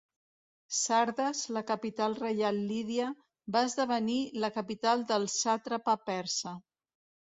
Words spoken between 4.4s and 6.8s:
la capital del sàtrapa persa.